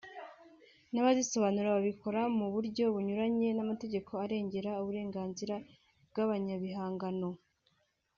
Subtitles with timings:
[0.91, 5.55] n'abazisobanura babikora mu buryo bunyuranye n’amategeko arengera uburenganzira
[6.09, 7.29] bwa ba nyiribihangano